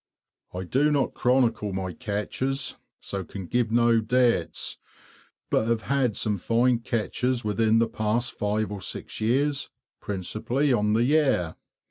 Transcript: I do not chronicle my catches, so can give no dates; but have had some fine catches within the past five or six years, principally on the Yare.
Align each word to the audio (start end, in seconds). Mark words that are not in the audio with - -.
I 0.51 0.63
do 0.63 0.89
not 0.91 1.13
chronicle 1.13 1.73
my 1.73 1.93
catches, 1.93 2.75
so 3.01 3.23
can 3.23 3.45
give 3.45 3.71
no 3.71 3.99
dates; 4.01 4.79
but 5.51 5.67
have 5.67 5.83
had 5.83 6.17
some 6.17 6.39
fine 6.39 6.79
catches 6.79 7.45
within 7.45 7.77
the 7.77 7.87
past 7.87 8.31
five 8.31 8.71
or 8.71 8.81
six 8.81 9.21
years, 9.21 9.69
principally 9.99 10.73
on 10.73 10.93
the 10.93 11.03
Yare. 11.03 11.55